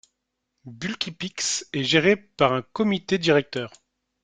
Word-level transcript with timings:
Bulkypix 0.65 1.67
est 1.73 1.83
gérée 1.83 2.15
par 2.15 2.53
un 2.53 2.63
comité 2.63 3.19
directeur. 3.19 3.71